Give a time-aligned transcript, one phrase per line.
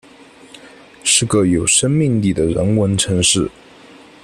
[1.03, 3.51] 是个有生命力的人文城市